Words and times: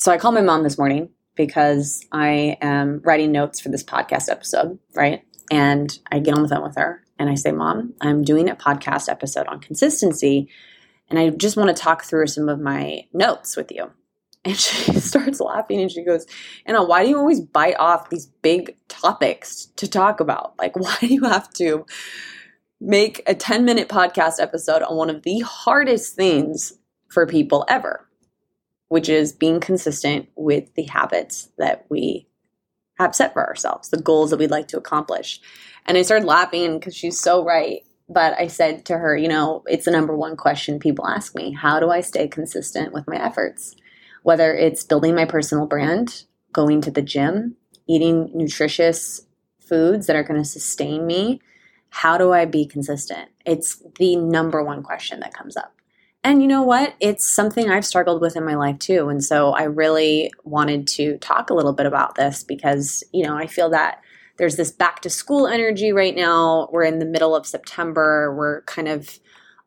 so 0.00 0.10
I 0.10 0.16
called 0.16 0.34
my 0.34 0.40
mom 0.40 0.62
this 0.62 0.78
morning 0.78 1.10
because 1.36 2.02
I 2.10 2.56
am 2.62 3.02
writing 3.04 3.32
notes 3.32 3.60
for 3.60 3.68
this 3.68 3.84
podcast 3.84 4.30
episode, 4.30 4.78
right? 4.94 5.22
And 5.50 5.96
I 6.10 6.20
get 6.20 6.32
on 6.32 6.42
the 6.42 6.48
phone 6.48 6.62
with 6.62 6.76
her 6.76 7.04
and 7.18 7.28
I 7.28 7.34
say, 7.34 7.52
Mom, 7.52 7.92
I'm 8.00 8.24
doing 8.24 8.48
a 8.48 8.56
podcast 8.56 9.10
episode 9.10 9.46
on 9.46 9.60
consistency. 9.60 10.48
And 11.10 11.18
I 11.18 11.28
just 11.28 11.58
want 11.58 11.68
to 11.68 11.82
talk 11.82 12.04
through 12.04 12.28
some 12.28 12.48
of 12.48 12.58
my 12.58 13.06
notes 13.12 13.56
with 13.56 13.70
you. 13.70 13.90
And 14.42 14.56
she 14.56 14.92
starts 15.00 15.38
laughing 15.38 15.82
and 15.82 15.90
she 15.90 16.02
goes, 16.02 16.24
Anna, 16.64 16.82
why 16.82 17.02
do 17.02 17.10
you 17.10 17.18
always 17.18 17.42
bite 17.42 17.76
off 17.78 18.08
these 18.08 18.24
big 18.24 18.74
topics 18.88 19.66
to 19.76 19.86
talk 19.86 20.20
about? 20.20 20.54
Like, 20.58 20.76
why 20.80 20.96
do 21.00 21.08
you 21.08 21.24
have 21.24 21.52
to 21.54 21.84
make 22.80 23.22
a 23.26 23.34
10 23.34 23.66
minute 23.66 23.90
podcast 23.90 24.40
episode 24.40 24.80
on 24.80 24.96
one 24.96 25.10
of 25.10 25.24
the 25.24 25.40
hardest 25.40 26.16
things 26.16 26.72
for 27.10 27.26
people 27.26 27.66
ever, 27.68 28.08
which 28.90 29.08
is 29.08 29.32
being 29.32 29.58
consistent 29.58 30.28
with 30.36 30.74
the 30.74 30.84
habits 30.84 31.48
that 31.56 31.86
we 31.88 32.28
have 32.98 33.16
set 33.16 33.32
for 33.32 33.46
ourselves, 33.46 33.88
the 33.88 34.00
goals 34.00 34.28
that 34.28 34.38
we'd 34.38 34.50
like 34.50 34.68
to 34.68 34.78
accomplish? 34.78 35.40
And 35.86 35.96
I 35.96 36.02
started 36.02 36.26
laughing 36.26 36.78
because 36.78 36.94
she's 36.94 37.18
so 37.18 37.42
right. 37.42 37.80
But 38.08 38.34
I 38.38 38.48
said 38.48 38.84
to 38.86 38.98
her, 38.98 39.16
you 39.16 39.28
know, 39.28 39.62
it's 39.66 39.86
the 39.86 39.90
number 39.90 40.14
one 40.14 40.36
question 40.36 40.78
people 40.78 41.06
ask 41.06 41.34
me 41.34 41.52
How 41.52 41.80
do 41.80 41.90
I 41.90 42.02
stay 42.02 42.28
consistent 42.28 42.92
with 42.92 43.08
my 43.08 43.16
efforts? 43.16 43.74
whether 44.22 44.54
it's 44.54 44.84
building 44.84 45.14
my 45.14 45.24
personal 45.24 45.66
brand, 45.66 46.24
going 46.52 46.80
to 46.82 46.90
the 46.90 47.02
gym, 47.02 47.56
eating 47.86 48.30
nutritious 48.34 49.22
foods 49.58 50.06
that 50.06 50.16
are 50.16 50.22
going 50.22 50.40
to 50.40 50.48
sustain 50.48 51.06
me, 51.06 51.40
how 51.90 52.18
do 52.18 52.32
I 52.32 52.44
be 52.44 52.66
consistent? 52.66 53.30
It's 53.44 53.82
the 53.98 54.16
number 54.16 54.62
one 54.62 54.82
question 54.82 55.20
that 55.20 55.34
comes 55.34 55.56
up. 55.56 55.74
And 56.22 56.42
you 56.42 56.48
know 56.48 56.62
what? 56.62 56.94
It's 57.00 57.26
something 57.26 57.70
I've 57.70 57.86
struggled 57.86 58.20
with 58.20 58.36
in 58.36 58.44
my 58.44 58.54
life 58.54 58.78
too. 58.78 59.08
And 59.08 59.24
so 59.24 59.52
I 59.52 59.62
really 59.62 60.30
wanted 60.44 60.86
to 60.88 61.16
talk 61.18 61.48
a 61.48 61.54
little 61.54 61.72
bit 61.72 61.86
about 61.86 62.14
this 62.14 62.44
because, 62.44 63.02
you 63.12 63.24
know, 63.24 63.36
I 63.36 63.46
feel 63.46 63.70
that 63.70 64.02
there's 64.36 64.56
this 64.56 64.70
back 64.70 65.00
to 65.00 65.10
school 65.10 65.46
energy 65.46 65.92
right 65.92 66.14
now. 66.14 66.68
We're 66.72 66.84
in 66.84 66.98
the 66.98 67.06
middle 67.06 67.34
of 67.34 67.46
September. 67.46 68.34
We're 68.34 68.62
kind 68.62 68.88
of 68.88 69.18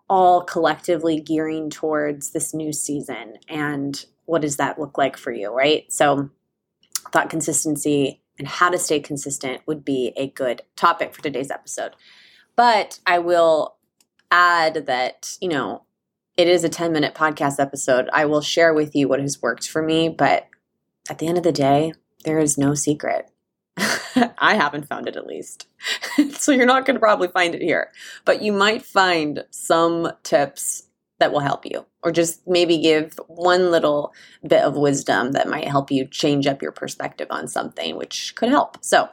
all 0.10 0.44
collectively 0.44 1.20
gearing 1.20 1.70
towards 1.70 2.32
this 2.32 2.54
new 2.54 2.72
season. 2.72 3.36
And 3.48 4.04
what 4.26 4.42
does 4.42 4.58
that 4.58 4.80
look 4.80 4.98
like 4.98 5.18
for 5.18 5.32
you, 5.32 5.52
right? 5.52 5.92
So, 5.92 6.30
thought 7.12 7.30
consistency 7.30 8.22
and 8.40 8.48
how 8.48 8.70
to 8.70 8.78
stay 8.78 9.00
consistent 9.00 9.62
would 9.68 9.86
be 9.86 10.14
a 10.16 10.28
good 10.30 10.64
topic 10.76 11.14
for 11.14 11.22
today's 11.22 11.52
episode. 11.52 11.96
But 12.56 13.00
I 13.06 13.20
will 13.20 13.76
add 14.32 14.88
that, 14.88 15.38
you 15.40 15.50
know, 15.50 15.84
it 16.38 16.48
is 16.48 16.64
a 16.64 16.70
10 16.70 16.92
minute 16.92 17.14
podcast 17.14 17.60
episode. 17.60 18.10
I 18.14 18.26
will 18.26 18.42
share 18.42 18.74
with 18.74 18.96
you 18.96 19.08
what 19.08 19.20
has 19.20 19.42
worked 19.42 19.68
for 19.68 19.82
me, 19.82 20.10
but 20.10 20.48
at 21.10 21.20
the 21.20 21.28
end 21.28 21.38
of 21.38 21.44
the 21.44 21.52
day, 21.52 21.94
there 22.24 22.40
is 22.40 22.58
no 22.58 22.74
secret. 22.74 23.30
I 23.78 24.56
haven't 24.56 24.88
found 24.88 25.08
it 25.08 25.16
at 25.16 25.28
least. 25.28 25.68
so 26.32 26.52
you're 26.52 26.66
not 26.66 26.86
going 26.86 26.96
to 26.96 27.00
probably 27.00 27.28
find 27.28 27.56
it 27.56 27.62
here, 27.62 27.92
but 28.26 28.42
you 28.42 28.52
might 28.52 28.84
find 28.84 29.44
some 29.52 30.12
tips 30.24 30.84
that 31.24 31.32
will 31.32 31.40
help 31.40 31.66
you, 31.66 31.86
or 32.04 32.12
just 32.12 32.46
maybe 32.46 32.78
give 32.78 33.18
one 33.28 33.72
little 33.72 34.14
bit 34.46 34.62
of 34.62 34.76
wisdom 34.76 35.32
that 35.32 35.48
might 35.48 35.70
help 35.70 35.90
you 35.90 36.06
change 36.06 36.48
up 36.48 36.62
your 36.62 36.74
perspective 36.74 37.28
on 37.30 37.48
something, 37.48 37.96
which 37.96 38.36
could 38.36 38.50
help. 38.50 38.78
So, 38.82 39.08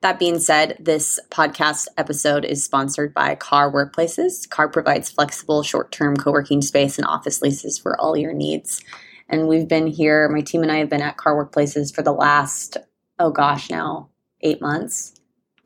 that 0.00 0.18
being 0.18 0.38
said, 0.38 0.78
this 0.80 1.20
podcast 1.28 1.88
episode 1.98 2.46
is 2.46 2.64
sponsored 2.64 3.12
by 3.12 3.34
Carr 3.34 3.70
Workplaces. 3.70 4.48
Carr 4.48 4.70
provides 4.70 5.10
flexible 5.10 5.62
short 5.62 5.92
term 5.92 6.16
co 6.16 6.32
working 6.32 6.62
space 6.62 6.96
and 6.96 7.06
office 7.06 7.42
leases 7.42 7.76
for 7.76 8.00
all 8.00 8.16
your 8.16 8.32
needs. 8.32 8.82
And 9.28 9.46
we've 9.46 9.68
been 9.68 9.86
here, 9.86 10.26
my 10.30 10.40
team 10.40 10.62
and 10.62 10.72
I 10.72 10.78
have 10.78 10.88
been 10.88 11.02
at 11.02 11.18
Carr 11.18 11.44
Workplaces 11.44 11.94
for 11.94 12.00
the 12.00 12.14
last, 12.14 12.78
oh 13.18 13.30
gosh, 13.30 13.68
now 13.68 14.08
eight 14.40 14.62
months. 14.62 15.12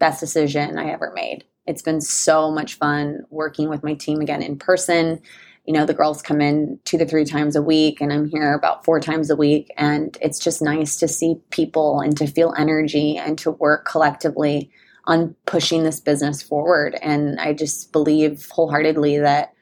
Best 0.01 0.19
decision 0.19 0.77
I 0.77 0.91
ever 0.91 1.13
made. 1.15 1.45
It's 1.69 1.83
been 1.83 2.01
so 2.01 2.51
much 2.51 2.75
fun 2.75 3.21
working 3.31 3.69
with 3.69 3.85
my 3.85 3.95
team 3.95 4.21
again 4.21 4.43
in 4.43 4.59
person 4.59 5.21
you 5.67 5.73
know, 5.73 5.87
the 5.87 5.95
girls 5.95 6.21
come 6.21 6.41
in 6.41 6.79
two 6.85 6.99
to 6.99 7.07
three 7.07 7.25
times 7.25 7.57
a 7.57 7.63
week, 7.63 8.01
and 8.01 8.13
I'm 8.13 8.27
here 8.29 8.53
about 8.53 8.85
four 8.85 9.01
times 9.01 9.31
a 9.31 9.37
week. 9.37 9.73
And 9.79 10.17
it's 10.21 10.39
just 10.39 10.61
nice 10.61 10.97
to 10.97 11.09
see 11.09 11.37
people 11.51 12.01
and 12.01 12.17
to 12.19 12.27
feel 12.27 12.53
energy 12.57 13.17
and 13.17 13.39
to 13.39 13.51
work 13.51 13.87
collectively 13.87 14.71
on 15.07 15.35
pushing 15.47 15.83
this 15.83 16.01
business 16.01 16.43
forward. 16.43 16.99
And 17.01 17.41
I 17.41 17.55
just 17.55 17.93
believe 17.93 18.47
wholeheartedly 18.51 19.19
that, 19.19 19.55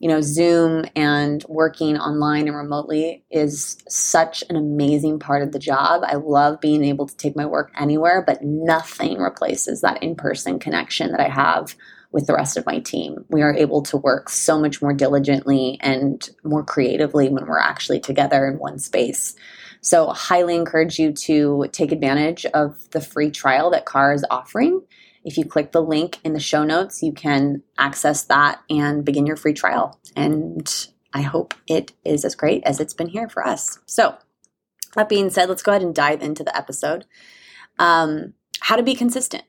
you 0.00 0.08
know, 0.08 0.20
Zoom 0.20 0.84
and 0.96 1.44
working 1.48 1.96
online 1.98 2.46
and 2.48 2.56
remotely 2.56 3.24
is 3.30 3.78
such 3.88 4.42
an 4.48 4.56
amazing 4.56 5.18
part 5.20 5.42
of 5.42 5.52
the 5.52 5.58
job. 5.58 6.02
I 6.04 6.14
love 6.14 6.60
being 6.60 6.84
able 6.84 7.06
to 7.06 7.16
take 7.16 7.36
my 7.36 7.46
work 7.46 7.72
anywhere, 7.78 8.22
but 8.26 8.42
nothing 8.42 9.18
replaces 9.18 9.80
that 9.82 10.02
in 10.02 10.14
person 10.16 10.58
connection 10.58 11.12
that 11.12 11.20
I 11.20 11.28
have 11.28 11.76
with 12.10 12.26
the 12.26 12.34
rest 12.34 12.56
of 12.56 12.66
my 12.66 12.78
team. 12.78 13.24
We 13.28 13.42
are 13.42 13.54
able 13.54 13.82
to 13.82 13.96
work 13.96 14.30
so 14.30 14.58
much 14.58 14.80
more 14.80 14.94
diligently 14.94 15.78
and 15.80 16.28
more 16.42 16.64
creatively 16.64 17.28
when 17.28 17.46
we're 17.46 17.58
actually 17.58 18.00
together 18.00 18.46
in 18.46 18.58
one 18.58 18.78
space. 18.78 19.36
So, 19.80 20.08
highly 20.08 20.56
encourage 20.56 20.98
you 20.98 21.12
to 21.12 21.66
take 21.70 21.92
advantage 21.92 22.44
of 22.46 22.90
the 22.90 23.00
free 23.00 23.30
trial 23.30 23.70
that 23.70 23.84
Carr 23.84 24.12
is 24.12 24.24
offering. 24.30 24.82
If 25.24 25.36
you 25.36 25.44
click 25.44 25.72
the 25.72 25.82
link 25.82 26.18
in 26.24 26.32
the 26.32 26.40
show 26.40 26.64
notes, 26.64 27.02
you 27.02 27.12
can 27.12 27.62
access 27.76 28.24
that 28.24 28.60
and 28.68 29.04
begin 29.04 29.26
your 29.26 29.36
free 29.36 29.52
trial. 29.52 30.00
And 30.16 30.88
I 31.12 31.22
hope 31.22 31.54
it 31.66 31.92
is 32.04 32.24
as 32.24 32.34
great 32.34 32.64
as 32.64 32.80
it's 32.80 32.94
been 32.94 33.08
here 33.08 33.28
for 33.28 33.46
us. 33.46 33.78
So, 33.86 34.16
that 34.94 35.08
being 35.08 35.30
said, 35.30 35.48
let's 35.48 35.62
go 35.62 35.72
ahead 35.72 35.82
and 35.82 35.94
dive 35.94 36.22
into 36.22 36.42
the 36.42 36.56
episode. 36.56 37.06
Um, 37.78 38.34
how 38.60 38.76
to 38.76 38.82
be 38.82 38.94
consistent. 38.94 39.44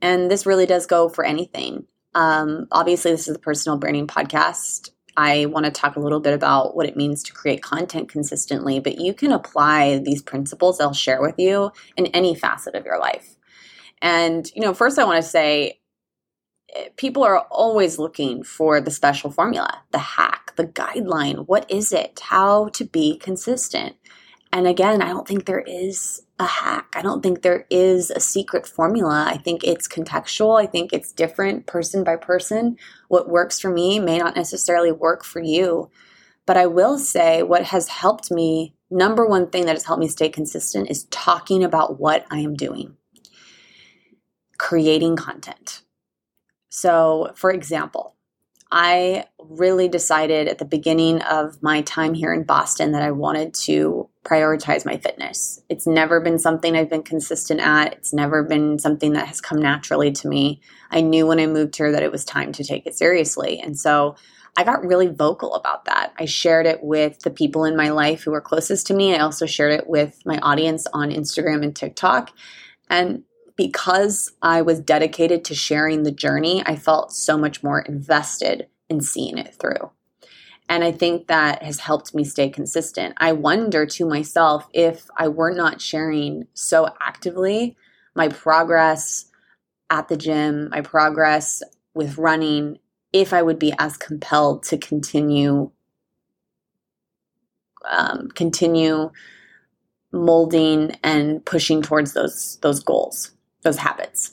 And 0.00 0.30
this 0.30 0.46
really 0.46 0.66
does 0.66 0.86
go 0.86 1.08
for 1.08 1.24
anything. 1.24 1.86
Um, 2.18 2.66
obviously, 2.72 3.12
this 3.12 3.28
is 3.28 3.36
a 3.36 3.38
personal 3.38 3.78
branding 3.78 4.08
podcast. 4.08 4.90
I 5.16 5.46
want 5.46 5.66
to 5.66 5.70
talk 5.70 5.94
a 5.94 6.00
little 6.00 6.18
bit 6.18 6.34
about 6.34 6.74
what 6.74 6.86
it 6.86 6.96
means 6.96 7.22
to 7.24 7.32
create 7.32 7.62
content 7.62 8.08
consistently, 8.08 8.80
but 8.80 9.00
you 9.00 9.14
can 9.14 9.30
apply 9.30 9.98
these 9.98 10.20
principles 10.20 10.80
I'll 10.80 10.92
share 10.92 11.22
with 11.22 11.36
you 11.38 11.70
in 11.96 12.06
any 12.06 12.34
facet 12.34 12.74
of 12.74 12.84
your 12.84 12.98
life. 12.98 13.36
And, 14.02 14.50
you 14.56 14.62
know, 14.62 14.74
first 14.74 14.98
I 14.98 15.04
want 15.04 15.22
to 15.22 15.28
say 15.28 15.78
eh, 16.74 16.88
people 16.96 17.22
are 17.22 17.38
always 17.52 18.00
looking 18.00 18.42
for 18.42 18.80
the 18.80 18.90
special 18.90 19.30
formula, 19.30 19.82
the 19.92 19.98
hack, 19.98 20.54
the 20.56 20.66
guideline. 20.66 21.46
What 21.46 21.70
is 21.70 21.92
it? 21.92 22.18
How 22.20 22.68
to 22.70 22.84
be 22.84 23.16
consistent. 23.16 23.94
And 24.52 24.66
again, 24.66 25.02
I 25.02 25.08
don't 25.08 25.28
think 25.28 25.44
there 25.44 25.60
is 25.60 26.22
a 26.38 26.46
hack. 26.46 26.94
I 26.96 27.02
don't 27.02 27.22
think 27.22 27.42
there 27.42 27.66
is 27.70 28.10
a 28.10 28.20
secret 28.20 28.66
formula. 28.66 29.26
I 29.28 29.36
think 29.36 29.62
it's 29.64 29.86
contextual. 29.86 30.60
I 30.60 30.66
think 30.66 30.92
it's 30.92 31.12
different 31.12 31.66
person 31.66 32.02
by 32.04 32.16
person. 32.16 32.76
What 33.08 33.28
works 33.28 33.60
for 33.60 33.70
me 33.70 33.98
may 33.98 34.18
not 34.18 34.36
necessarily 34.36 34.92
work 34.92 35.24
for 35.24 35.40
you. 35.40 35.90
But 36.46 36.56
I 36.56 36.66
will 36.66 36.98
say 36.98 37.42
what 37.42 37.64
has 37.64 37.88
helped 37.88 38.30
me, 38.30 38.74
number 38.90 39.26
one 39.26 39.50
thing 39.50 39.66
that 39.66 39.76
has 39.76 39.84
helped 39.84 40.00
me 40.00 40.08
stay 40.08 40.30
consistent 40.30 40.90
is 40.90 41.04
talking 41.10 41.62
about 41.62 42.00
what 42.00 42.24
I 42.30 42.38
am 42.38 42.54
doing, 42.54 42.96
creating 44.56 45.16
content. 45.16 45.82
So, 46.70 47.32
for 47.34 47.50
example, 47.50 48.14
I 48.70 49.24
really 49.38 49.88
decided 49.88 50.46
at 50.46 50.58
the 50.58 50.64
beginning 50.64 51.22
of 51.22 51.62
my 51.62 51.80
time 51.82 52.12
here 52.12 52.34
in 52.34 52.44
Boston 52.44 52.92
that 52.92 53.02
I 53.02 53.10
wanted 53.12 53.54
to 53.54 54.08
prioritize 54.24 54.84
my 54.84 54.98
fitness. 54.98 55.62
It's 55.70 55.86
never 55.86 56.20
been 56.20 56.38
something 56.38 56.76
I've 56.76 56.90
been 56.90 57.02
consistent 57.02 57.60
at. 57.60 57.94
It's 57.94 58.12
never 58.12 58.42
been 58.42 58.78
something 58.78 59.14
that 59.14 59.26
has 59.26 59.40
come 59.40 59.58
naturally 59.58 60.12
to 60.12 60.28
me. 60.28 60.60
I 60.90 61.00
knew 61.00 61.26
when 61.26 61.40
I 61.40 61.46
moved 61.46 61.76
here 61.76 61.92
that 61.92 62.02
it 62.02 62.12
was 62.12 62.24
time 62.24 62.52
to 62.52 62.64
take 62.64 62.86
it 62.86 62.94
seriously. 62.94 63.58
And 63.58 63.78
so 63.78 64.16
I 64.56 64.64
got 64.64 64.84
really 64.84 65.06
vocal 65.06 65.54
about 65.54 65.86
that. 65.86 66.12
I 66.18 66.26
shared 66.26 66.66
it 66.66 66.82
with 66.82 67.20
the 67.20 67.30
people 67.30 67.64
in 67.64 67.76
my 67.76 67.88
life 67.88 68.22
who 68.22 68.32
were 68.32 68.40
closest 68.40 68.86
to 68.88 68.94
me. 68.94 69.14
I 69.14 69.20
also 69.20 69.46
shared 69.46 69.72
it 69.72 69.88
with 69.88 70.20
my 70.26 70.38
audience 70.38 70.86
on 70.92 71.10
Instagram 71.10 71.62
and 71.62 71.74
TikTok. 71.74 72.32
And 72.90 73.22
because 73.58 74.32
I 74.40 74.62
was 74.62 74.80
dedicated 74.80 75.44
to 75.46 75.54
sharing 75.54 76.04
the 76.04 76.12
journey, 76.12 76.62
I 76.64 76.76
felt 76.76 77.12
so 77.12 77.36
much 77.36 77.62
more 77.62 77.80
invested 77.80 78.68
in 78.88 79.00
seeing 79.00 79.36
it 79.36 79.54
through. 79.56 79.90
And 80.68 80.84
I 80.84 80.92
think 80.92 81.26
that 81.26 81.62
has 81.64 81.80
helped 81.80 82.14
me 82.14 82.22
stay 82.22 82.50
consistent. 82.50 83.14
I 83.18 83.32
wonder 83.32 83.84
to 83.84 84.06
myself 84.06 84.68
if 84.72 85.08
I 85.16 85.26
were 85.26 85.50
not 85.50 85.80
sharing 85.80 86.46
so 86.54 86.88
actively 87.00 87.76
my 88.14 88.28
progress 88.28 89.24
at 89.90 90.06
the 90.06 90.16
gym, 90.16 90.68
my 90.70 90.80
progress 90.80 91.60
with 91.94 92.16
running, 92.16 92.78
if 93.12 93.32
I 93.32 93.42
would 93.42 93.58
be 93.58 93.72
as 93.78 93.96
compelled 93.96 94.62
to 94.64 94.78
continue 94.78 95.72
um, 97.88 98.28
continue 98.34 99.10
molding 100.12 100.92
and 101.02 101.44
pushing 101.44 101.80
towards 101.80 102.12
those 102.12 102.58
those 102.60 102.80
goals 102.80 103.32
those 103.68 103.76
habits, 103.78 104.32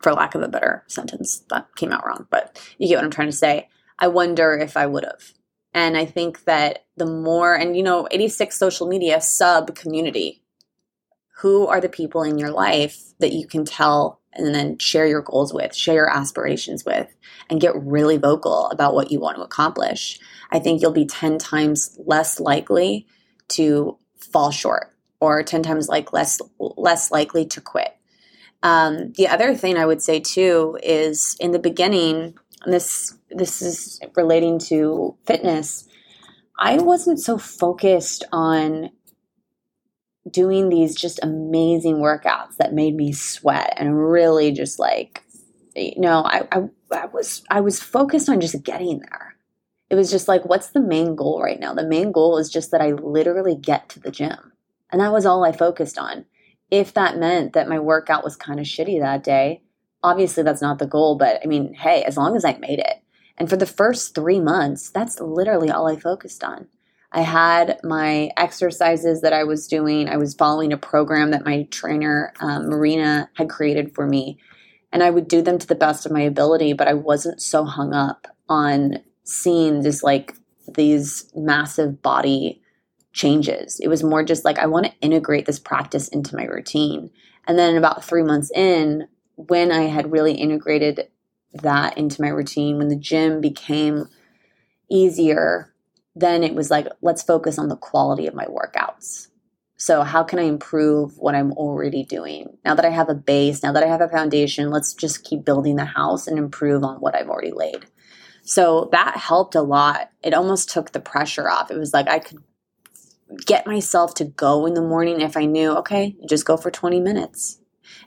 for 0.00 0.12
lack 0.12 0.34
of 0.34 0.42
a 0.42 0.48
better 0.48 0.84
sentence. 0.86 1.44
That 1.50 1.74
came 1.74 1.92
out 1.92 2.06
wrong, 2.06 2.26
but 2.30 2.60
you 2.78 2.88
get 2.88 2.96
what 2.96 3.04
I'm 3.04 3.10
trying 3.10 3.30
to 3.30 3.36
say. 3.36 3.68
I 3.98 4.08
wonder 4.08 4.54
if 4.54 4.76
I 4.76 4.86
would 4.86 5.04
have. 5.04 5.32
And 5.72 5.96
I 5.96 6.04
think 6.04 6.44
that 6.44 6.84
the 6.96 7.06
more, 7.06 7.52
and 7.52 7.76
you 7.76 7.82
know, 7.82 8.06
86 8.10 8.56
social 8.56 8.86
media 8.86 9.20
sub 9.20 9.74
community, 9.74 10.42
who 11.38 11.66
are 11.66 11.80
the 11.80 11.88
people 11.88 12.22
in 12.22 12.38
your 12.38 12.52
life 12.52 12.96
that 13.18 13.32
you 13.32 13.46
can 13.46 13.64
tell 13.64 14.20
and 14.32 14.54
then 14.54 14.78
share 14.78 15.06
your 15.06 15.22
goals 15.22 15.52
with, 15.52 15.74
share 15.74 15.96
your 15.96 16.10
aspirations 16.10 16.84
with, 16.84 17.12
and 17.50 17.60
get 17.60 17.74
really 17.74 18.16
vocal 18.16 18.68
about 18.68 18.94
what 18.94 19.10
you 19.10 19.18
want 19.18 19.36
to 19.36 19.42
accomplish? 19.42 20.20
I 20.52 20.60
think 20.60 20.80
you'll 20.80 20.92
be 20.92 21.06
10 21.06 21.38
times 21.38 21.98
less 22.06 22.38
likely 22.38 23.08
to 23.48 23.98
fall 24.16 24.52
short 24.52 24.94
or 25.20 25.42
10 25.42 25.62
times 25.64 25.88
like 25.88 26.12
less 26.12 26.40
less 26.58 27.10
likely 27.10 27.44
to 27.46 27.60
quit. 27.60 27.96
Um, 28.64 29.12
the 29.12 29.28
other 29.28 29.54
thing 29.54 29.76
I 29.76 29.84
would 29.84 30.02
say 30.02 30.20
too 30.20 30.78
is 30.82 31.36
in 31.38 31.52
the 31.52 31.58
beginning, 31.58 32.34
this 32.66 33.14
this 33.30 33.60
is 33.60 34.00
relating 34.16 34.58
to 34.70 35.14
fitness. 35.26 35.86
I 36.58 36.78
wasn't 36.78 37.20
so 37.20 37.36
focused 37.36 38.24
on 38.32 38.88
doing 40.30 40.70
these 40.70 40.94
just 40.94 41.20
amazing 41.22 41.96
workouts 41.96 42.56
that 42.56 42.72
made 42.72 42.96
me 42.96 43.12
sweat 43.12 43.74
and 43.76 44.10
really 44.10 44.50
just 44.50 44.78
like 44.78 45.22
you 45.76 46.00
know 46.00 46.22
I, 46.24 46.48
I, 46.50 46.62
I 46.90 47.06
was 47.06 47.42
I 47.50 47.60
was 47.60 47.82
focused 47.82 48.30
on 48.30 48.40
just 48.40 48.62
getting 48.64 49.00
there. 49.00 49.36
It 49.90 49.94
was 49.96 50.10
just 50.10 50.26
like 50.26 50.46
what's 50.46 50.68
the 50.68 50.80
main 50.80 51.16
goal 51.16 51.42
right 51.42 51.60
now? 51.60 51.74
The 51.74 51.86
main 51.86 52.12
goal 52.12 52.38
is 52.38 52.48
just 52.48 52.70
that 52.70 52.80
I 52.80 52.92
literally 52.92 53.56
get 53.56 53.90
to 53.90 54.00
the 54.00 54.10
gym. 54.10 54.52
And 54.90 55.02
that 55.02 55.12
was 55.12 55.26
all 55.26 55.44
I 55.44 55.52
focused 55.52 55.98
on. 55.98 56.24
If 56.70 56.94
that 56.94 57.18
meant 57.18 57.52
that 57.52 57.68
my 57.68 57.78
workout 57.78 58.24
was 58.24 58.36
kind 58.36 58.58
of 58.58 58.66
shitty 58.66 59.00
that 59.00 59.22
day, 59.22 59.62
obviously 60.02 60.42
that's 60.42 60.62
not 60.62 60.78
the 60.78 60.86
goal, 60.86 61.16
but 61.16 61.40
I 61.42 61.46
mean, 61.46 61.74
hey, 61.74 62.02
as 62.02 62.16
long 62.16 62.36
as 62.36 62.44
I 62.44 62.56
made 62.58 62.78
it. 62.78 63.02
And 63.36 63.48
for 63.48 63.56
the 63.56 63.66
first 63.66 64.14
three 64.14 64.40
months, 64.40 64.90
that's 64.90 65.20
literally 65.20 65.70
all 65.70 65.88
I 65.88 65.96
focused 65.96 66.44
on. 66.44 66.68
I 67.10 67.22
had 67.22 67.78
my 67.84 68.30
exercises 68.36 69.20
that 69.20 69.32
I 69.32 69.44
was 69.44 69.68
doing. 69.68 70.08
I 70.08 70.16
was 70.16 70.34
following 70.34 70.72
a 70.72 70.76
program 70.76 71.30
that 71.30 71.44
my 71.44 71.62
trainer, 71.70 72.32
um, 72.40 72.68
Marina, 72.68 73.30
had 73.34 73.48
created 73.48 73.94
for 73.94 74.06
me. 74.06 74.38
And 74.92 75.02
I 75.02 75.10
would 75.10 75.28
do 75.28 75.40
them 75.40 75.58
to 75.58 75.66
the 75.66 75.74
best 75.76 76.06
of 76.06 76.12
my 76.12 76.22
ability, 76.22 76.72
but 76.72 76.88
I 76.88 76.94
wasn't 76.94 77.40
so 77.40 77.64
hung 77.64 77.94
up 77.94 78.26
on 78.48 78.98
seeing 79.24 79.82
this 79.82 80.02
like 80.02 80.34
these 80.74 81.30
massive 81.34 82.02
body 82.02 82.62
changes. 83.14 83.80
It 83.80 83.88
was 83.88 84.02
more 84.02 84.22
just 84.22 84.44
like, 84.44 84.58
I 84.58 84.66
want 84.66 84.86
to 84.86 84.92
integrate 85.00 85.46
this 85.46 85.58
practice 85.58 86.08
into 86.08 86.36
my 86.36 86.44
routine. 86.44 87.10
And 87.46 87.58
then 87.58 87.76
about 87.76 88.04
three 88.04 88.24
months 88.24 88.50
in, 88.54 89.08
when 89.36 89.72
I 89.72 89.82
had 89.82 90.12
really 90.12 90.34
integrated 90.34 91.08
that 91.54 91.96
into 91.96 92.20
my 92.20 92.28
routine, 92.28 92.76
when 92.76 92.88
the 92.88 92.96
gym 92.96 93.40
became 93.40 94.08
easier, 94.90 95.72
then 96.16 96.42
it 96.42 96.54
was 96.54 96.70
like, 96.70 96.88
let's 97.00 97.22
focus 97.22 97.58
on 97.58 97.68
the 97.68 97.76
quality 97.76 98.26
of 98.26 98.34
my 98.34 98.46
workouts. 98.46 99.28
So, 99.76 100.02
how 100.02 100.22
can 100.22 100.38
I 100.38 100.44
improve 100.44 101.18
what 101.18 101.34
I'm 101.34 101.52
already 101.52 102.04
doing? 102.04 102.56
Now 102.64 102.74
that 102.74 102.84
I 102.84 102.90
have 102.90 103.08
a 103.08 103.14
base, 103.14 103.62
now 103.62 103.72
that 103.72 103.82
I 103.82 103.88
have 103.88 104.00
a 104.00 104.08
foundation, 104.08 104.70
let's 104.70 104.94
just 104.94 105.24
keep 105.24 105.44
building 105.44 105.76
the 105.76 105.84
house 105.84 106.26
and 106.26 106.38
improve 106.38 106.84
on 106.84 107.00
what 107.00 107.14
I've 107.14 107.28
already 107.28 107.52
laid. 107.52 107.86
So, 108.44 108.88
that 108.92 109.16
helped 109.16 109.54
a 109.56 109.62
lot. 109.62 110.10
It 110.22 110.32
almost 110.32 110.70
took 110.70 110.92
the 110.92 111.00
pressure 111.00 111.50
off. 111.50 111.70
It 111.70 111.78
was 111.78 111.92
like 111.92 112.08
I 112.08 112.20
could 112.20 112.38
get 113.46 113.66
myself 113.66 114.14
to 114.14 114.24
go 114.24 114.66
in 114.66 114.74
the 114.74 114.82
morning 114.82 115.20
if 115.20 115.36
I 115.36 115.44
knew, 115.44 115.72
okay, 115.78 116.16
just 116.28 116.46
go 116.46 116.56
for 116.56 116.70
20 116.70 117.00
minutes. 117.00 117.58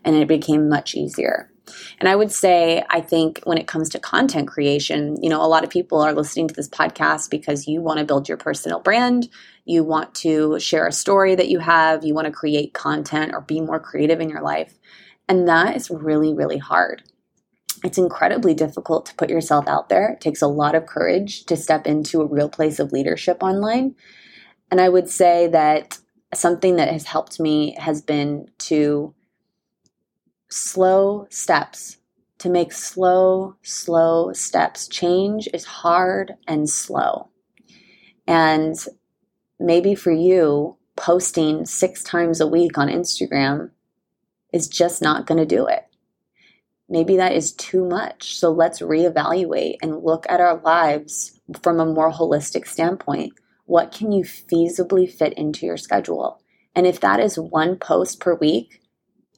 And 0.03 0.15
it 0.15 0.27
became 0.27 0.69
much 0.69 0.95
easier. 0.95 1.51
And 1.99 2.07
I 2.07 2.15
would 2.15 2.31
say, 2.31 2.83
I 2.89 3.01
think 3.01 3.41
when 3.43 3.57
it 3.57 3.67
comes 3.67 3.89
to 3.89 3.99
content 3.99 4.47
creation, 4.47 5.17
you 5.21 5.29
know, 5.29 5.41
a 5.41 5.47
lot 5.47 5.63
of 5.63 5.69
people 5.69 5.99
are 5.99 6.13
listening 6.13 6.47
to 6.47 6.53
this 6.53 6.69
podcast 6.69 7.29
because 7.29 7.67
you 7.67 7.81
want 7.81 7.99
to 7.99 8.05
build 8.05 8.29
your 8.29 8.37
personal 8.37 8.79
brand. 8.79 9.27
You 9.65 9.83
want 9.83 10.15
to 10.15 10.59
share 10.59 10.87
a 10.87 10.91
story 10.91 11.35
that 11.35 11.49
you 11.49 11.59
have. 11.59 12.05
You 12.05 12.13
want 12.13 12.25
to 12.25 12.31
create 12.31 12.73
content 12.73 13.33
or 13.33 13.41
be 13.41 13.59
more 13.59 13.79
creative 13.79 14.21
in 14.21 14.29
your 14.29 14.41
life. 14.41 14.73
And 15.27 15.47
that 15.47 15.75
is 15.75 15.89
really, 15.89 16.33
really 16.33 16.57
hard. 16.57 17.03
It's 17.83 17.97
incredibly 17.97 18.53
difficult 18.53 19.05
to 19.07 19.15
put 19.15 19.29
yourself 19.29 19.67
out 19.67 19.89
there. 19.89 20.09
It 20.09 20.21
takes 20.21 20.41
a 20.41 20.47
lot 20.47 20.73
of 20.73 20.85
courage 20.85 21.45
to 21.45 21.55
step 21.55 21.85
into 21.85 22.21
a 22.21 22.27
real 22.27 22.49
place 22.49 22.79
of 22.79 22.91
leadership 22.91 23.43
online. 23.43 23.95
And 24.69 24.81
I 24.81 24.89
would 24.89 25.09
say 25.09 25.47
that 25.47 25.99
something 26.33 26.75
that 26.75 26.89
has 26.89 27.05
helped 27.05 27.39
me 27.39 27.75
has 27.79 28.01
been 28.01 28.49
to 28.59 29.13
slow 30.49 31.27
steps, 31.29 31.97
to 32.39 32.49
make 32.49 32.71
slow, 32.71 33.55
slow 33.63 34.33
steps. 34.33 34.87
Change 34.87 35.47
is 35.53 35.65
hard 35.65 36.35
and 36.47 36.69
slow. 36.69 37.29
And 38.27 38.75
maybe 39.59 39.95
for 39.95 40.11
you, 40.11 40.77
posting 40.95 41.65
six 41.65 42.03
times 42.03 42.41
a 42.41 42.47
week 42.47 42.77
on 42.77 42.89
Instagram 42.89 43.71
is 44.51 44.67
just 44.67 45.01
not 45.01 45.25
going 45.25 45.37
to 45.37 45.45
do 45.45 45.67
it. 45.67 45.85
Maybe 46.89 47.17
that 47.17 47.33
is 47.33 47.53
too 47.53 47.85
much. 47.85 48.37
So 48.37 48.51
let's 48.51 48.81
reevaluate 48.81 49.75
and 49.81 50.03
look 50.03 50.25
at 50.29 50.39
our 50.39 50.59
lives 50.61 51.39
from 51.61 51.79
a 51.79 51.85
more 51.85 52.11
holistic 52.11 52.67
standpoint 52.67 53.33
what 53.67 53.91
can 53.91 54.11
you 54.11 54.23
feasibly 54.23 55.11
fit 55.11 55.33
into 55.33 55.65
your 55.65 55.77
schedule? 55.77 56.41
And 56.73 56.87
if 56.87 56.99
that 57.01 57.19
is 57.19 57.37
one 57.37 57.75
post 57.75 58.19
per 58.19 58.33
week, 58.33 58.81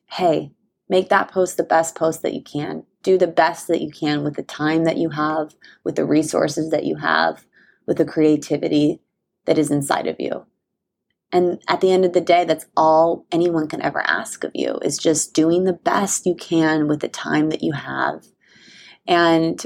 hey, 0.05 0.51
make 0.87 1.09
that 1.09 1.31
post 1.31 1.57
the 1.57 1.63
best 1.63 1.95
post 1.95 2.21
that 2.21 2.33
you 2.33 2.41
can. 2.41 2.83
Do 3.01 3.17
the 3.17 3.27
best 3.27 3.67
that 3.67 3.81
you 3.81 3.89
can 3.89 4.23
with 4.23 4.35
the 4.35 4.43
time 4.43 4.83
that 4.83 4.97
you 4.97 5.09
have, 5.09 5.55
with 5.83 5.95
the 5.95 6.05
resources 6.05 6.69
that 6.69 6.85
you 6.85 6.97
have, 6.97 7.43
with 7.87 7.97
the 7.97 8.05
creativity 8.05 9.01
that 9.45 9.57
is 9.57 9.71
inside 9.71 10.05
of 10.05 10.17
you. 10.19 10.45
And 11.31 11.61
at 11.67 11.81
the 11.81 11.91
end 11.91 12.05
of 12.05 12.13
the 12.13 12.21
day, 12.21 12.45
that's 12.45 12.67
all 12.77 13.25
anyone 13.31 13.67
can 13.67 13.81
ever 13.81 14.01
ask 14.01 14.43
of 14.43 14.51
you 14.53 14.79
is 14.83 14.97
just 14.97 15.33
doing 15.33 15.63
the 15.63 15.73
best 15.73 16.25
you 16.25 16.35
can 16.35 16.87
with 16.87 16.99
the 16.99 17.07
time 17.07 17.49
that 17.49 17.63
you 17.63 17.71
have. 17.73 18.25
And 19.07 19.65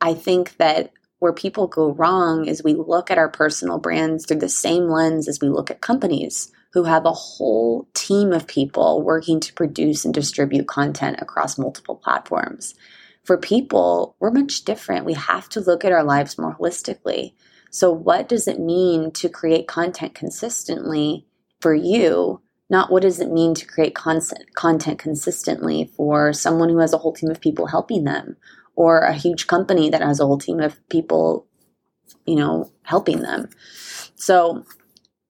I 0.00 0.14
think 0.14 0.56
that 0.58 0.92
where 1.22 1.32
people 1.32 1.68
go 1.68 1.92
wrong 1.92 2.46
is 2.46 2.64
we 2.64 2.74
look 2.74 3.08
at 3.08 3.16
our 3.16 3.28
personal 3.28 3.78
brands 3.78 4.26
through 4.26 4.40
the 4.40 4.48
same 4.48 4.88
lens 4.88 5.28
as 5.28 5.38
we 5.40 5.48
look 5.48 5.70
at 5.70 5.80
companies 5.80 6.50
who 6.72 6.82
have 6.82 7.06
a 7.06 7.12
whole 7.12 7.88
team 7.94 8.32
of 8.32 8.48
people 8.48 9.00
working 9.02 9.38
to 9.38 9.52
produce 9.52 10.04
and 10.04 10.12
distribute 10.12 10.66
content 10.66 11.16
across 11.20 11.56
multiple 11.56 11.94
platforms. 11.94 12.74
For 13.22 13.38
people, 13.38 14.16
we're 14.18 14.32
much 14.32 14.64
different. 14.64 15.04
We 15.04 15.12
have 15.12 15.48
to 15.50 15.60
look 15.60 15.84
at 15.84 15.92
our 15.92 16.02
lives 16.02 16.38
more 16.38 16.56
holistically. 16.56 17.34
So, 17.70 17.92
what 17.92 18.28
does 18.28 18.48
it 18.48 18.58
mean 18.58 19.12
to 19.12 19.28
create 19.28 19.68
content 19.68 20.16
consistently 20.16 21.24
for 21.60 21.72
you? 21.72 22.40
Not 22.68 22.90
what 22.90 23.02
does 23.02 23.20
it 23.20 23.30
mean 23.30 23.54
to 23.54 23.66
create 23.66 23.94
content, 23.94 24.98
consistently 24.98 25.92
for 25.96 26.32
someone 26.32 26.68
who 26.68 26.78
has 26.78 26.92
a 26.92 26.98
whole 26.98 27.12
team 27.12 27.30
of 27.30 27.40
people 27.40 27.66
helping 27.66 28.02
them 28.02 28.38
or 28.74 29.00
a 29.00 29.14
huge 29.14 29.46
company 29.46 29.90
that 29.90 30.02
has 30.02 30.20
a 30.20 30.26
whole 30.26 30.38
team 30.38 30.60
of 30.60 30.86
people, 30.88 31.46
you 32.26 32.36
know, 32.36 32.70
helping 32.82 33.20
them. 33.20 33.48
So, 34.14 34.64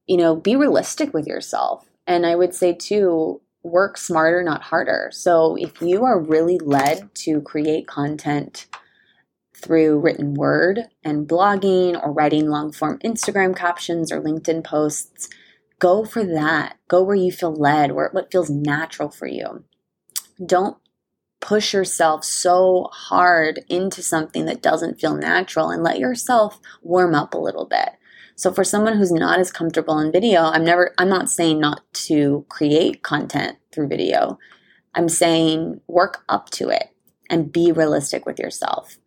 you 0.06 0.16
know, 0.16 0.36
be 0.36 0.56
realistic 0.56 1.12
with 1.12 1.26
yourself. 1.26 1.88
And 2.06 2.26
I 2.26 2.34
would 2.34 2.54
say 2.54 2.72
too, 2.74 3.40
work 3.62 3.96
smarter, 3.96 4.42
not 4.42 4.62
harder. 4.62 5.10
So 5.12 5.56
if 5.56 5.80
you 5.80 6.04
are 6.04 6.20
really 6.20 6.58
led 6.58 7.14
to 7.16 7.40
create 7.40 7.86
content 7.86 8.66
through 9.54 10.00
written 10.00 10.34
word 10.34 10.88
and 11.04 11.28
blogging 11.28 12.00
or 12.02 12.12
writing 12.12 12.48
long 12.48 12.72
form 12.72 12.98
Instagram 13.04 13.56
captions 13.56 14.10
or 14.10 14.20
LinkedIn 14.20 14.64
posts, 14.64 15.28
go 15.78 16.04
for 16.04 16.24
that. 16.24 16.78
Go 16.88 17.02
where 17.02 17.16
you 17.16 17.30
feel 17.30 17.54
led, 17.54 17.92
where 17.92 18.10
what 18.12 18.32
feels 18.32 18.50
natural 18.50 19.10
for 19.10 19.26
you. 19.26 19.64
Don't 20.44 20.76
push 21.42 21.74
yourself 21.74 22.24
so 22.24 22.88
hard 22.92 23.64
into 23.68 24.02
something 24.02 24.46
that 24.46 24.62
doesn't 24.62 25.00
feel 25.00 25.14
natural 25.14 25.68
and 25.68 25.82
let 25.82 25.98
yourself 25.98 26.58
warm 26.80 27.14
up 27.14 27.34
a 27.34 27.38
little 27.38 27.66
bit. 27.66 27.90
So 28.36 28.52
for 28.52 28.64
someone 28.64 28.96
who's 28.96 29.12
not 29.12 29.40
as 29.40 29.50
comfortable 29.50 29.98
in 29.98 30.12
video, 30.12 30.44
I'm 30.44 30.64
never 30.64 30.94
I'm 30.96 31.10
not 31.10 31.28
saying 31.28 31.60
not 31.60 31.82
to 32.06 32.46
create 32.48 33.02
content 33.02 33.58
through 33.72 33.88
video. 33.88 34.38
I'm 34.94 35.08
saying 35.08 35.80
work 35.88 36.24
up 36.28 36.48
to 36.50 36.70
it 36.70 36.94
and 37.28 37.52
be 37.52 37.72
realistic 37.72 38.24
with 38.24 38.38
yourself. 38.38 38.98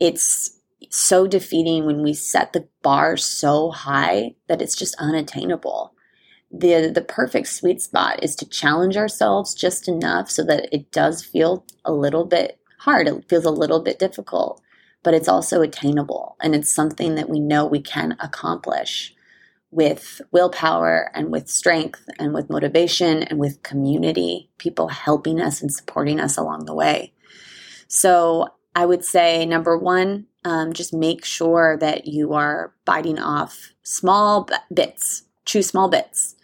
It's 0.00 0.58
so 0.90 1.26
defeating 1.26 1.86
when 1.86 2.02
we 2.02 2.12
set 2.12 2.52
the 2.52 2.68
bar 2.82 3.16
so 3.16 3.70
high 3.70 4.34
that 4.48 4.60
it's 4.60 4.76
just 4.76 4.96
unattainable 4.98 5.94
the 6.50 6.90
the 6.94 7.02
perfect 7.02 7.48
sweet 7.48 7.80
spot 7.82 8.22
is 8.22 8.34
to 8.36 8.48
challenge 8.48 8.96
ourselves 8.96 9.54
just 9.54 9.88
enough 9.88 10.30
so 10.30 10.42
that 10.44 10.68
it 10.72 10.90
does 10.92 11.24
feel 11.24 11.64
a 11.84 11.92
little 11.92 12.24
bit 12.24 12.58
hard. 12.80 13.08
It 13.08 13.28
feels 13.28 13.44
a 13.44 13.50
little 13.50 13.80
bit 13.80 13.98
difficult 13.98 14.62
but 15.02 15.14
it's 15.14 15.28
also 15.28 15.62
attainable. 15.62 16.36
And 16.40 16.54
it's 16.54 16.70
something 16.70 17.14
that 17.14 17.28
we 17.28 17.40
know 17.40 17.66
we 17.66 17.80
can 17.80 18.16
accomplish 18.20 19.14
with 19.70 20.20
willpower 20.32 21.10
and 21.14 21.30
with 21.30 21.48
strength 21.48 22.08
and 22.18 22.32
with 22.32 22.50
motivation 22.50 23.22
and 23.22 23.38
with 23.38 23.62
community 23.62 24.50
people 24.58 24.88
helping 24.88 25.40
us 25.40 25.60
and 25.60 25.72
supporting 25.72 26.18
us 26.18 26.36
along 26.36 26.64
the 26.64 26.74
way. 26.74 27.12
So 27.86 28.48
I 28.74 28.86
would 28.86 29.04
say 29.04 29.44
number 29.44 29.76
one, 29.76 30.26
um, 30.44 30.72
just 30.72 30.94
make 30.94 31.24
sure 31.24 31.76
that 31.78 32.06
you 32.06 32.32
are 32.32 32.72
biting 32.84 33.18
off 33.18 33.72
small 33.82 34.44
b- 34.44 34.54
bits, 34.72 35.24
chew 35.44 35.62
small 35.62 35.88
bits. 35.88 36.34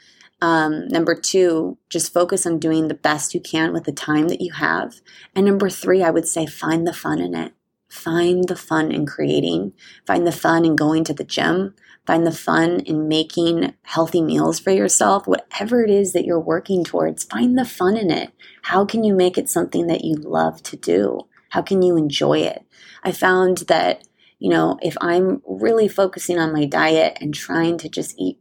Um, 0.44 0.88
number 0.88 1.14
two, 1.14 1.78
just 1.88 2.12
focus 2.12 2.44
on 2.44 2.58
doing 2.58 2.88
the 2.88 2.94
best 2.94 3.32
you 3.32 3.40
can 3.40 3.72
with 3.72 3.84
the 3.84 3.92
time 3.92 4.28
that 4.28 4.42
you 4.42 4.52
have. 4.52 5.00
And 5.34 5.46
number 5.46 5.70
three, 5.70 6.02
I 6.02 6.10
would 6.10 6.28
say 6.28 6.44
find 6.44 6.86
the 6.86 6.92
fun 6.92 7.18
in 7.18 7.34
it. 7.34 7.54
Find 7.88 8.46
the 8.46 8.54
fun 8.54 8.92
in 8.92 9.06
creating, 9.06 9.72
find 10.06 10.26
the 10.26 10.32
fun 10.32 10.66
in 10.66 10.76
going 10.76 11.02
to 11.04 11.14
the 11.14 11.24
gym, 11.24 11.74
find 12.06 12.26
the 12.26 12.32
fun 12.32 12.80
in 12.80 13.08
making 13.08 13.72
healthy 13.84 14.20
meals 14.20 14.60
for 14.60 14.70
yourself, 14.70 15.26
whatever 15.26 15.82
it 15.82 15.88
is 15.88 16.12
that 16.12 16.26
you're 16.26 16.38
working 16.38 16.84
towards, 16.84 17.24
find 17.24 17.56
the 17.56 17.64
fun 17.64 17.96
in 17.96 18.10
it. 18.10 18.32
How 18.64 18.84
can 18.84 19.02
you 19.02 19.14
make 19.14 19.38
it 19.38 19.48
something 19.48 19.86
that 19.86 20.04
you 20.04 20.16
love 20.16 20.62
to 20.64 20.76
do? 20.76 21.20
How 21.48 21.62
can 21.62 21.80
you 21.80 21.96
enjoy 21.96 22.40
it? 22.40 22.66
I 23.02 23.12
found 23.12 23.58
that, 23.68 24.06
you 24.38 24.50
know, 24.50 24.76
if 24.82 24.94
I'm 25.00 25.40
really 25.46 25.88
focusing 25.88 26.38
on 26.38 26.52
my 26.52 26.66
diet 26.66 27.16
and 27.22 27.32
trying 27.32 27.78
to 27.78 27.88
just 27.88 28.14
eat 28.18 28.40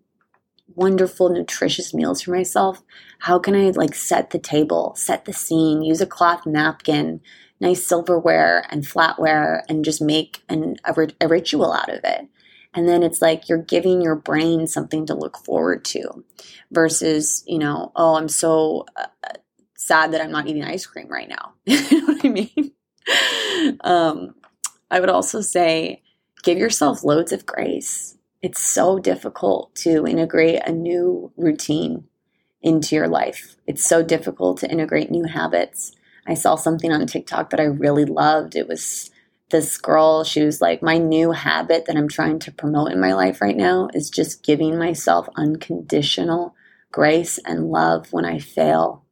wonderful, 0.76 1.30
nutritious 1.30 1.94
meals 1.94 2.22
for 2.22 2.32
myself, 2.32 2.82
how 3.20 3.40
can 3.40 3.56
I 3.56 3.70
like 3.72 3.96
set 3.96 4.30
the 4.32 4.40
table, 4.40 4.94
set 4.96 5.26
the 5.26 5.34
scene, 5.34 5.82
use 5.82 6.02
a 6.02 6.06
cloth 6.06 6.46
napkin, 6.46 7.22
nice 7.60 7.86
silverware 7.86 8.66
and 8.70 8.84
flatware, 8.84 9.62
and 9.70 9.86
just 9.86 10.02
make 10.02 10.44
an, 10.50 10.78
a, 10.86 11.08
a 11.22 11.28
ritual 11.28 11.74
out 11.74 11.90
of 11.90 12.02
it? 12.04 12.28
And 12.74 12.88
then 12.88 13.04
it's 13.04 13.22
like 13.22 13.48
you're 13.48 13.62
giving 13.62 14.02
your 14.02 14.16
brain 14.16 14.68
something 14.68 15.06
to 15.06 15.14
look 15.14 15.38
forward 15.38 15.86
to 15.86 16.24
versus, 16.72 17.44
you 17.46 17.60
know, 17.60 17.92
oh, 17.96 18.16
I'm 18.16 18.30
so 18.30 18.86
uh, 18.96 19.08
sad 19.78 20.12
that 20.12 20.22
I'm 20.22 20.32
not 20.32 20.48
eating 20.48 20.64
ice 20.64 20.86
cream 20.86 21.08
right 21.08 21.30
now. 21.30 21.54
you 21.66 22.02
know 22.02 22.14
what 22.14 22.26
I 22.26 22.30
mean? 22.30 22.72
um, 23.82 24.36
I 24.90 25.00
would 25.00 25.10
also 25.10 25.42
say 25.42 26.02
give 26.44 26.58
yourself 26.58 27.04
loads 27.04 27.32
of 27.32 27.46
grace. 27.46 28.18
It's 28.44 28.62
so 28.62 29.00
difficult 29.00 29.74
to 29.78 30.06
integrate 30.06 30.62
a 30.68 30.72
new 30.72 31.32
routine 31.38 32.04
into 32.62 32.96
your 32.96 33.08
life. 33.08 33.56
It's 33.66 33.84
so 33.84 34.04
difficult 34.04 34.60
to 34.60 34.70
integrate 34.70 35.10
new 35.10 35.24
habits. 35.24 35.94
I 36.28 36.36
saw 36.36 36.56
something 36.56 36.92
on 36.92 37.08
TikTok 37.08 37.50
that 37.50 37.60
I 37.62 37.64
really 37.64 38.06
loved. 38.06 38.56
It 38.56 38.68
was 38.68 39.10
this 39.50 39.78
girl, 39.78 40.24
she 40.24 40.44
was 40.44 40.62
like, 40.62 40.84
My 40.84 40.98
new 40.98 41.32
habit 41.32 41.86
that 41.86 41.96
I'm 41.96 42.10
trying 42.10 42.40
to 42.40 42.52
promote 42.52 42.92
in 42.92 43.00
my 43.00 43.14
life 43.14 43.42
right 43.42 43.58
now 43.58 43.90
is 43.94 44.10
just 44.10 44.44
giving 44.44 44.78
myself 44.78 45.30
unconditional 45.36 46.54
grace 46.92 47.40
and 47.46 47.72
love 47.72 48.12
when 48.12 48.26
I 48.26 48.40
fail, 48.40 49.06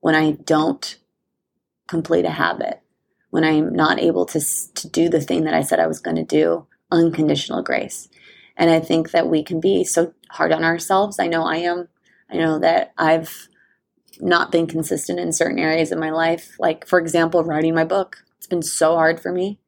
when 0.00 0.14
I 0.14 0.32
don't 0.32 0.98
complete 1.88 2.26
a 2.26 2.30
habit 2.30 2.82
when 3.30 3.44
I'm 3.44 3.74
not 3.74 4.00
able 4.00 4.24
to, 4.26 4.40
to 4.40 4.88
do 4.88 5.10
the 5.10 5.20
thing 5.20 5.44
that 5.44 5.52
I 5.52 5.60
said 5.60 5.78
I 5.78 5.86
was 5.86 6.00
going 6.00 6.16
to 6.16 6.24
do, 6.24 6.66
unconditional 6.90 7.62
grace. 7.62 8.08
And 8.56 8.70
I 8.70 8.80
think 8.80 9.10
that 9.10 9.28
we 9.28 9.42
can 9.42 9.60
be 9.60 9.84
so 9.84 10.14
hard 10.30 10.52
on 10.52 10.64
ourselves. 10.64 11.18
I 11.18 11.26
know 11.26 11.44
I 11.44 11.56
am. 11.56 11.88
I 12.30 12.36
know 12.36 12.58
that 12.58 12.92
I've 12.96 13.48
not 14.20 14.50
been 14.50 14.66
consistent 14.66 15.20
in 15.20 15.32
certain 15.32 15.58
areas 15.58 15.92
of 15.92 15.98
my 15.98 16.10
life. 16.10 16.56
Like, 16.58 16.86
for 16.86 16.98
example, 16.98 17.44
writing 17.44 17.74
my 17.74 17.84
book. 17.84 18.24
It's 18.38 18.46
been 18.46 18.62
so 18.62 18.94
hard 18.94 19.20
for 19.20 19.32
me, 19.32 19.58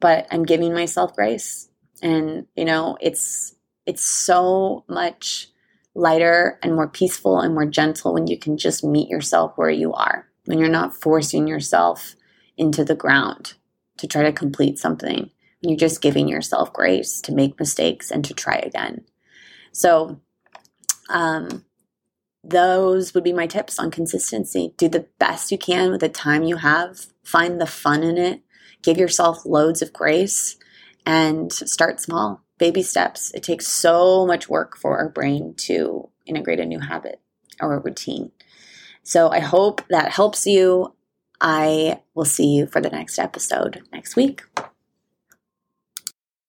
but 0.00 0.26
I'm 0.30 0.44
giving 0.44 0.72
myself 0.72 1.14
grace. 1.14 1.68
And, 2.02 2.46
you 2.54 2.64
know, 2.64 2.96
it's, 3.00 3.54
it's 3.86 4.04
so 4.04 4.84
much 4.88 5.48
lighter 5.94 6.58
and 6.62 6.74
more 6.74 6.88
peaceful 6.88 7.40
and 7.40 7.54
more 7.54 7.66
gentle 7.66 8.14
when 8.14 8.28
you 8.28 8.38
can 8.38 8.56
just 8.56 8.84
meet 8.84 9.08
yourself 9.08 9.52
where 9.56 9.70
you 9.70 9.92
are, 9.92 10.28
when 10.44 10.58
you're 10.58 10.68
not 10.68 10.94
forcing 10.94 11.48
yourself 11.48 12.14
into 12.56 12.84
the 12.84 12.94
ground 12.94 13.54
to 13.96 14.06
try 14.06 14.22
to 14.22 14.32
complete 14.32 14.78
something. 14.78 15.30
You're 15.60 15.76
just 15.76 16.00
giving 16.00 16.28
yourself 16.28 16.72
grace 16.72 17.20
to 17.22 17.34
make 17.34 17.58
mistakes 17.58 18.10
and 18.10 18.24
to 18.24 18.34
try 18.34 18.56
again. 18.56 19.04
So, 19.72 20.20
um, 21.10 21.64
those 22.44 23.14
would 23.14 23.24
be 23.24 23.32
my 23.32 23.46
tips 23.46 23.78
on 23.78 23.90
consistency. 23.90 24.72
Do 24.76 24.88
the 24.88 25.06
best 25.18 25.50
you 25.50 25.58
can 25.58 25.90
with 25.90 26.00
the 26.00 26.08
time 26.08 26.44
you 26.44 26.56
have, 26.56 27.06
find 27.22 27.60
the 27.60 27.66
fun 27.66 28.02
in 28.02 28.16
it, 28.16 28.42
give 28.82 28.96
yourself 28.96 29.44
loads 29.44 29.82
of 29.82 29.92
grace, 29.92 30.56
and 31.04 31.52
start 31.52 32.00
small, 32.00 32.42
baby 32.58 32.82
steps. 32.82 33.32
It 33.34 33.42
takes 33.42 33.66
so 33.66 34.26
much 34.26 34.48
work 34.48 34.76
for 34.76 34.98
our 34.98 35.08
brain 35.08 35.54
to 35.58 36.08
integrate 36.26 36.60
a 36.60 36.66
new 36.66 36.80
habit 36.80 37.20
or 37.60 37.74
a 37.74 37.80
routine. 37.80 38.30
So 39.02 39.30
I 39.30 39.40
hope 39.40 39.82
that 39.88 40.12
helps 40.12 40.46
you. 40.46 40.94
I 41.40 42.00
will 42.14 42.24
see 42.24 42.46
you 42.46 42.66
for 42.66 42.80
the 42.80 42.90
next 42.90 43.18
episode 43.18 43.82
next 43.92 44.16
week. 44.16 44.42